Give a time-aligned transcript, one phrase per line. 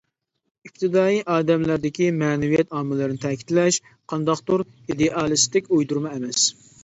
[0.67, 3.77] ئىپتىدائىي ئادەملەردىكى مەنىۋىيەت ئامىللىرىنى تەكىتلەش،
[4.13, 6.49] قانداقتۇر ئىدېئالىستىك ئويدۇرما ئەمەس.